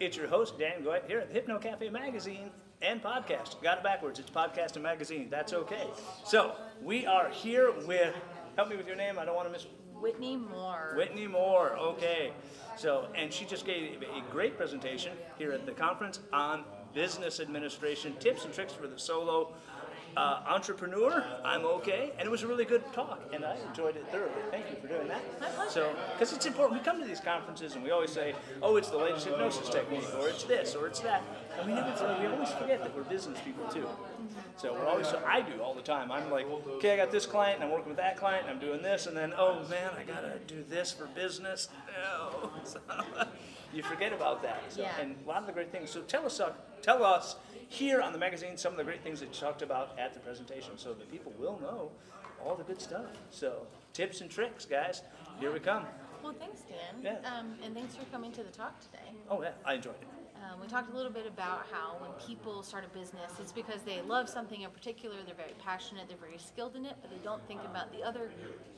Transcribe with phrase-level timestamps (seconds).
[0.00, 2.50] it's your host, Dan Goyette, here at Hypno Cafe Magazine
[2.80, 3.60] and podcast.
[3.62, 5.88] Got it backwards, it's podcast and magazine, that's okay.
[6.24, 8.14] So, we are here with,
[8.56, 10.94] help me with your name, I don't want to miss, Whitney Moore.
[10.96, 12.32] Whitney Moore, okay.
[12.76, 18.14] So, and she just gave a great presentation here at the conference on business administration,
[18.20, 19.54] tips and tricks for the solo
[20.18, 21.24] uh, entrepreneur.
[21.44, 24.32] I'm okay, and it was a really good talk, and I enjoyed it thoroughly.
[24.50, 25.22] Thank you for doing that.
[25.40, 25.70] My pleasure.
[25.70, 28.90] So, because it's important, we come to these conferences and we always say, "Oh, it's
[28.90, 31.22] the latest hypnosis technique," or "It's this," or "It's that,"
[31.56, 33.86] and we never, we always forget that we're business people too.
[34.56, 36.10] So we're always, so I do all the time.
[36.10, 38.60] I'm like, okay, I got this client, and I'm working with that client, and I'm
[38.60, 41.68] doing this, and then, oh man, I gotta do this for business.
[41.96, 42.50] No.
[42.64, 42.80] So,
[43.72, 44.62] you forget about that.
[44.68, 44.98] So, Yeah.
[45.00, 45.90] And a lot of the great things.
[45.90, 47.36] So tell us, uh, tell us
[47.68, 50.20] here on the magazine some of the great things that you talked about at the
[50.20, 51.90] presentation, so that people will know
[52.44, 53.10] all the good stuff.
[53.30, 55.02] So tips and tricks, guys.
[55.40, 55.84] Here we come.
[56.22, 57.02] Well, thanks, Dan.
[57.02, 57.30] Yeah.
[57.30, 59.12] Um, and thanks for coming to the talk today.
[59.30, 60.08] Oh yeah, I enjoyed it.
[60.44, 63.82] Um, we talked a little bit about how when people start a business, it's because
[63.82, 67.16] they love something in particular, they're very passionate, they're very skilled in it, but they
[67.24, 68.30] don't think about the other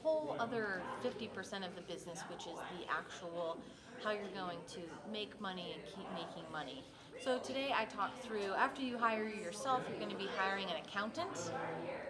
[0.02, 1.28] whole other 50%
[1.66, 3.58] of the business, which is the actual
[4.02, 4.80] how you're going to
[5.12, 6.84] make money and keep making money.
[7.22, 10.76] So today I talked through after you hire yourself, you're going to be hiring an
[10.82, 11.52] accountant.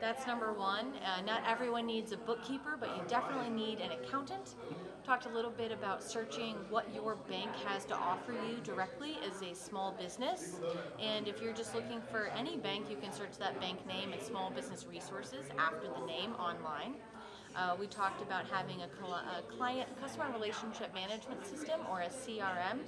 [0.00, 0.92] That's number one.
[1.05, 4.55] Uh, not everyone needs a bookkeeper, but you definitely need an accountant.
[5.05, 9.42] Talked a little bit about searching what your bank has to offer you directly as
[9.42, 10.61] a small business.
[11.00, 14.22] And if you're just looking for any bank, you can search that bank name and
[14.22, 16.94] small business resources after the name online.
[17.56, 22.09] Uh, we talked about having a, cl- a client customer relationship management system or a
[22.09, 22.79] CRM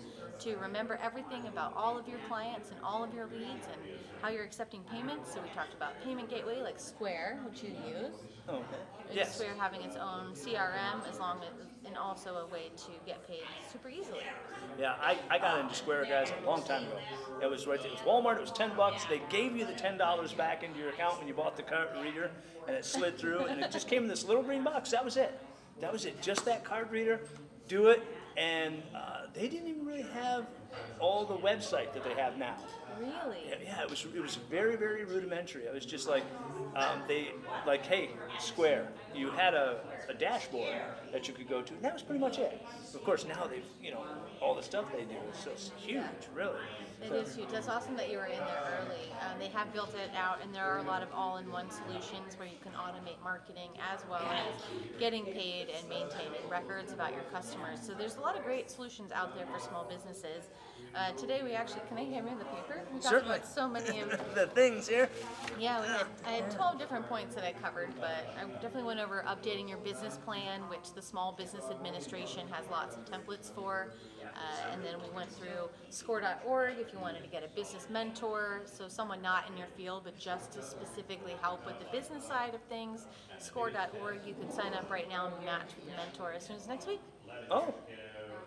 [0.42, 3.80] to remember everything about all of your clients and all of your leads and
[4.20, 5.32] how you're accepting payments.
[5.32, 8.14] So we talked about payment gateway like Square, which you use.
[8.48, 8.64] Oh, okay.
[9.08, 9.34] And Yes.
[9.36, 11.52] Square having its own CRM as long as
[11.84, 14.20] and also a way to get paid super easily.
[14.78, 16.96] Yeah, I, I got into Square guys a long time ago.
[17.42, 17.78] It was right.
[17.80, 17.90] There.
[17.90, 18.36] It was Walmart.
[18.36, 19.04] It was ten bucks.
[19.04, 21.88] They gave you the ten dollars back into your account when you bought the card
[22.02, 22.30] reader,
[22.66, 24.90] and it slid through, and it just came in this little green box.
[24.92, 25.38] That was it.
[25.80, 26.22] That was it.
[26.22, 27.20] Just that card reader.
[27.68, 28.02] Do it,
[28.36, 30.46] and uh, they didn't even really have
[31.00, 32.56] all the website that they have now.
[32.98, 33.38] Really?
[33.48, 35.64] Yeah, yeah, it was it was very very rudimentary.
[35.64, 36.24] It was just like
[36.76, 37.30] um, they
[37.66, 40.76] like, hey, Square, you had a, a dashboard
[41.10, 42.60] that you could go to, and that was pretty much it.
[42.94, 44.04] Of course, now they've you know
[44.42, 46.58] all the stuff they do is just huge, really.
[47.02, 47.48] It So- is huge.
[47.50, 49.10] That's awesome that you were in there early.
[49.22, 52.46] Um, they have built it out, and there are a lot of all-in-one solutions where
[52.46, 54.62] you can automate marketing as well as
[55.00, 57.80] getting paid and maintaining records about your customers.
[57.84, 60.44] So there's a lot of great solutions out there for small businesses.
[60.94, 62.82] Uh, today we actually can I hand me the paper?
[62.92, 63.36] We talked Certainly.
[63.36, 65.08] about so many of the things here.
[65.58, 69.00] yeah, we had, I had 12 different points that I covered, but I definitely went
[69.00, 73.88] over updating your business plan, which the Small Business Administration has lots of templates for.
[74.22, 78.62] Uh, and then we went through score.org if you wanted to get a business mentor,
[78.66, 82.54] so someone not in your field, but just to specifically help with the business side
[82.54, 83.06] of things.
[83.38, 86.66] Score.org, you can sign up right now and match with the mentor as soon as
[86.68, 87.00] next week.
[87.50, 87.74] Oh,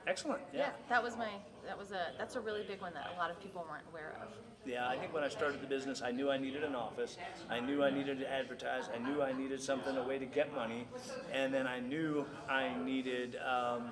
[0.08, 0.42] excellent.
[0.54, 0.70] Yeah, Yeah.
[0.90, 1.30] that was my,
[1.66, 4.16] that was a, that's a really big one that a lot of people weren't aware
[4.22, 4.30] of.
[4.66, 7.18] Yeah, I think when I started the business, I knew I needed an office.
[7.50, 8.90] I knew I needed to advertise.
[8.94, 10.88] I knew I needed something, a way to get money.
[11.32, 13.92] And then I knew I needed um,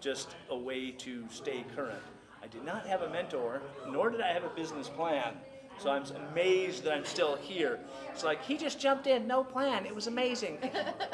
[0.00, 2.02] just a way to stay current.
[2.42, 5.34] I did not have a mentor, nor did I have a business plan.
[5.78, 6.02] So I'm
[6.32, 7.78] amazed that I'm still here.
[8.12, 9.86] It's like he just jumped in, no plan.
[9.86, 10.58] It was amazing.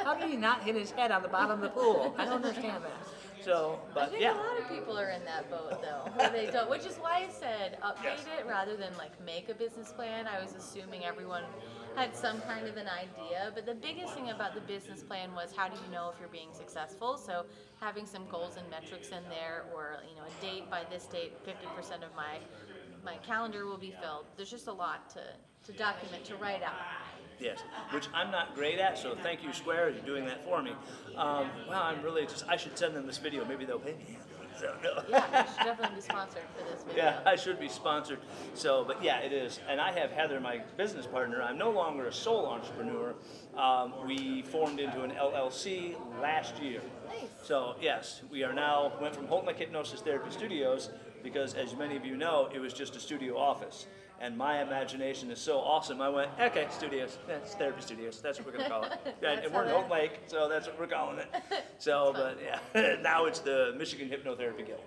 [0.02, 2.14] How did he not hit his head on the bottom of the pool?
[2.16, 3.03] I don't understand that.
[3.44, 4.34] So, I but think yeah.
[4.34, 6.70] a lot of people are in that boat though, where they don't.
[6.70, 8.26] Which is why I said update Yes.
[8.38, 10.26] it rather than like make a business plan.
[10.26, 11.44] I was assuming everyone
[11.94, 15.52] had some kind of an idea, but the biggest thing about the business plan was
[15.56, 17.16] how do you know if you're being successful?
[17.16, 17.44] So
[17.80, 21.34] having some goals and metrics in there, or you know, a date by this date,
[21.46, 22.38] 50% of my
[23.04, 24.24] my calendar will be filled.
[24.36, 25.20] There's just a lot to
[25.70, 26.74] to document to write out.
[27.40, 27.58] Yes,
[27.90, 30.72] which I'm not great at, so thank you, Square, you're doing that for me.
[31.16, 34.18] Um, well, I'm really just, I should send them this video, maybe they'll pay me.
[34.60, 35.02] So, no.
[35.10, 37.02] Yeah, you should definitely be sponsored for this video.
[37.02, 38.20] Yeah, I should be sponsored.
[38.54, 39.58] So, but yeah, it is.
[39.68, 41.42] And I have Heather, my business partner.
[41.42, 43.16] I'm no longer a sole entrepreneur.
[43.58, 46.82] Um, we formed into an LLC last year.
[47.08, 47.22] Nice.
[47.42, 50.90] So, yes, we are now, went from Holtnick Hypnosis Therapy Studios
[51.24, 53.86] because, as many of you know, it was just a studio office.
[54.20, 56.00] And my imagination is so awesome.
[56.00, 57.18] I went, okay, studios.
[57.26, 58.20] That's therapy studios.
[58.22, 58.92] That's what we're going to call it.
[59.26, 61.28] and, and we're in Houghton Lake, so that's what we're calling it.
[61.78, 64.80] So, but yeah, now it's the Michigan Hypnotherapy Guild.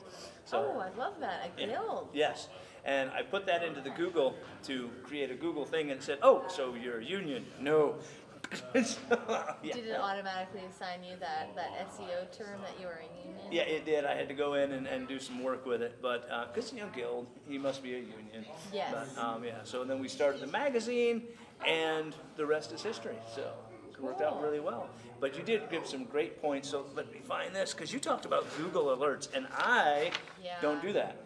[0.45, 1.51] So, Oh, I love that.
[1.57, 1.67] A yeah.
[1.67, 2.07] guild.
[2.13, 2.47] Yes.
[2.85, 6.19] And I put that into the Google to create a Google thing and it said,
[6.23, 7.45] oh, so you're a union.
[7.59, 7.95] No.
[8.75, 9.73] yeah.
[9.73, 13.47] Did it automatically assign you that, that SEO term that you were in union?
[13.51, 14.05] Yeah, it did.
[14.05, 16.79] I had to go in and, and do some work with it, but because you
[16.79, 18.45] know, guild, he must be a union.
[18.73, 18.93] Yes.
[19.15, 19.59] But, um, yeah.
[19.63, 21.23] So then we started the magazine,
[21.65, 23.17] and the rest is history.
[23.33, 23.51] So
[23.91, 24.89] it worked out really well.
[25.19, 26.69] But you did give some great points.
[26.69, 30.11] So let me find this because you talked about Google alerts, and I
[30.43, 30.61] Yeah.
[30.61, 31.17] don't do that,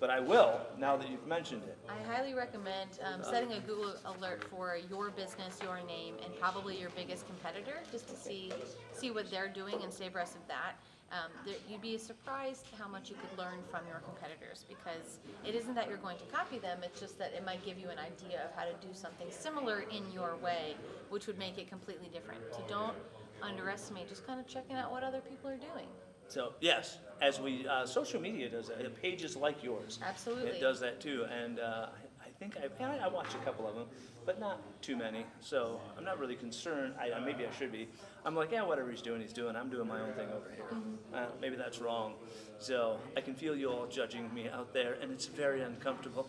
[0.00, 1.76] but I will now that you've mentioned it.
[1.88, 6.80] I highly recommend um, setting a Google alert for your business, your name, and probably
[6.80, 8.50] your biggest competitor, just to see
[8.92, 10.72] see what they're doing and stay abreast of that.
[11.12, 15.56] Um, there, you'd be surprised how much you could learn from your competitors because it
[15.56, 17.98] isn't that you're going to copy them; it's just that it might give you an
[17.98, 20.76] idea of how to do something similar in your way,
[21.10, 22.40] which would make it completely different.
[22.52, 22.94] So don't
[23.42, 25.88] underestimate just kind of checking out what other people are doing.
[26.30, 29.98] So yes, as we uh, social media does that, pages like yours.
[30.06, 30.50] Absolutely.
[30.50, 31.88] It does that too, and uh,
[32.22, 33.86] I, I think I, I I watched a couple of them,
[34.24, 35.26] but not too many.
[35.40, 36.94] So I'm not really concerned.
[37.00, 37.88] I, I maybe I should be.
[38.24, 39.56] I'm like, yeah, whatever he's doing, he's doing.
[39.56, 40.66] I'm doing my own thing over here.
[40.72, 41.14] Mm-hmm.
[41.14, 42.14] Uh, maybe that's wrong.
[42.60, 46.28] So I can feel you all judging me out there, and it's very uncomfortable.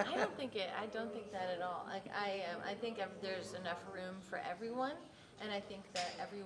[0.00, 0.70] I don't think it.
[0.82, 1.86] I don't think that at all.
[1.88, 4.94] Like I, um, I think ev- there's enough room for everyone,
[5.40, 6.42] and I think that every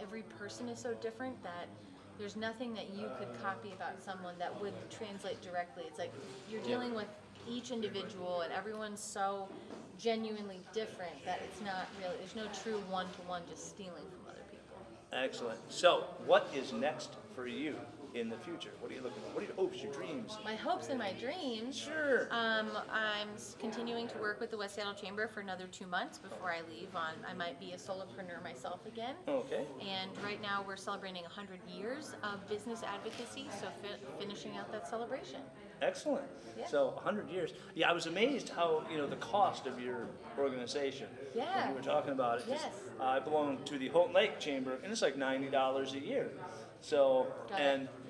[0.00, 1.68] every person is so different that
[2.18, 5.84] there's nothing that you could copy about someone that would translate directly.
[5.86, 6.12] It's like
[6.50, 7.08] you're dealing with
[7.48, 9.48] each individual, and everyone's so
[9.98, 12.16] genuinely different that it's not really.
[12.18, 14.76] There's no true one to one just stealing from other people.
[15.12, 15.58] Excellent.
[15.68, 17.76] So what is next for you
[18.14, 18.70] in the future?
[18.80, 19.34] What are you looking for?
[19.34, 20.36] What are your hopes, your dreams?
[20.44, 21.76] My hopes and my dreams.
[21.78, 22.28] Sure.
[22.30, 23.28] Um, I'm
[23.58, 26.94] continuing to work with the West Seattle Chamber for another two months before I leave.
[26.94, 29.14] On I might be a solopreneur myself again.
[29.26, 29.64] Okay.
[29.80, 34.88] And right now we're celebrating 100 years of business advocacy, so fi- finishing out that
[34.88, 35.40] celebration.
[35.80, 36.24] Excellent.
[36.58, 36.66] Yeah.
[36.66, 37.54] So 100 years.
[37.74, 40.06] Yeah, I was amazed how, you know, the cost of your
[40.38, 41.08] organization.
[41.32, 41.68] When Yeah.
[41.70, 42.44] you were talking about it.
[42.48, 42.66] Yes.
[43.00, 46.30] uh, I belong to the Houghton Lake Chamber, and it's like $90 a year.
[46.80, 47.62] So, Got it.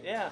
[0.03, 0.31] Yeah.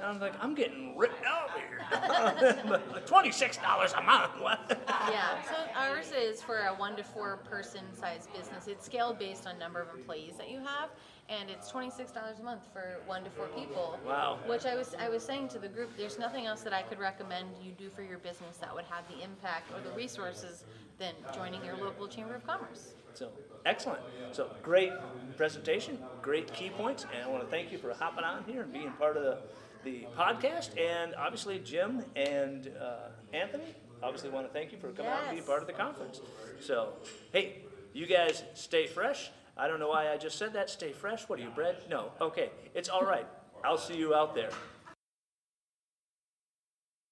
[0.00, 1.82] And I'm like, I'm getting ripped out here.
[3.06, 4.40] $26 a month.
[4.40, 4.80] What?
[4.88, 8.66] Yeah, so ours is for a one to four person size business.
[8.66, 10.88] It's scaled based on number of employees that you have,
[11.28, 13.98] and it's twenty six dollars a month for one to four people.
[14.06, 14.38] Wow.
[14.46, 16.98] Which I was I was saying to the group, there's nothing else that I could
[16.98, 20.64] recommend you do for your business that would have the impact or the resources
[20.98, 22.94] than joining your local chamber of commerce.
[23.14, 23.30] So,
[23.66, 24.00] excellent.
[24.32, 24.92] So, great
[25.36, 28.72] presentation, great key points, and I want to thank you for hopping on here and
[28.72, 29.38] being part of the,
[29.84, 30.78] the podcast.
[30.78, 35.32] And obviously, Jim and uh, Anthony, obviously, want to thank you for coming out and
[35.32, 36.20] being part of the conference.
[36.60, 36.94] So,
[37.32, 37.62] hey,
[37.92, 39.30] you guys stay fresh.
[39.56, 40.70] I don't know why I just said that.
[40.70, 41.28] Stay fresh.
[41.28, 41.76] What are you, bread?
[41.88, 42.12] No.
[42.20, 43.26] Okay, it's all right.
[43.64, 44.50] I'll see you out there.